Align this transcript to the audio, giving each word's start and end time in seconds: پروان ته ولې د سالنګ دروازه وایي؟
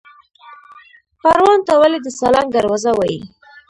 پروان 1.21 1.59
ته 1.67 1.73
ولې 1.81 1.99
د 2.03 2.07
سالنګ 2.19 2.47
دروازه 2.53 2.91
وایي؟ 2.97 3.19